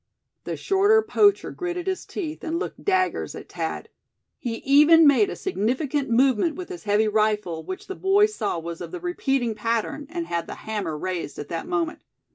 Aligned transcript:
The 0.45 0.57
shorter 0.57 1.03
poacher 1.03 1.51
gritted 1.51 1.85
his 1.85 2.07
teeth, 2.07 2.43
and 2.43 2.57
looked 2.57 2.83
daggers 2.83 3.35
at 3.35 3.47
Thad. 3.51 3.87
He 4.39 4.55
even 4.65 5.05
made 5.05 5.29
a 5.29 5.35
significant 5.35 6.09
movement 6.09 6.55
with 6.55 6.69
his 6.69 6.85
heavy 6.85 7.07
rifle, 7.07 7.63
which 7.63 7.85
the 7.85 7.93
boy 7.93 8.25
saw 8.25 8.57
was 8.57 8.81
of 8.81 8.89
the 8.89 8.99
repeating 8.99 9.53
pattern, 9.53 10.07
and 10.09 10.25
had 10.25 10.47
the 10.47 10.55
hammer 10.65 10.97
raised 10.97 11.37
at 11.37 11.49
that 11.49 11.67
moment. 11.67 12.01